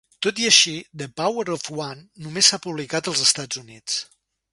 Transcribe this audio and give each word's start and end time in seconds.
Tot 0.25 0.39
i 0.43 0.47
així, 0.51 0.71
"The 1.01 1.07
Power 1.19 1.43
of 1.55 1.69
One" 1.87 2.07
només 2.27 2.49
s'ha 2.53 2.59
publicat 2.65 3.11
als 3.13 3.23
Estats 3.27 3.61
Units. 3.63 4.01